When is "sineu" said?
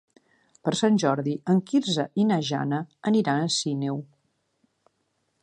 3.59-4.03